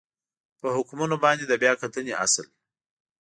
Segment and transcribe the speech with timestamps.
[0.59, 2.47] په حکمونو باندې د بیا کتنې اصل